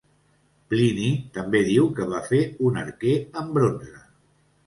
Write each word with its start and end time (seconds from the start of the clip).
Plini 0.73 1.09
també 1.35 1.59
diu 1.67 1.91
que 1.99 2.07
va 2.13 2.23
fer 2.31 2.41
un 2.69 2.81
arquer 2.87 3.13
en 3.43 3.55
bronze. 3.59 3.93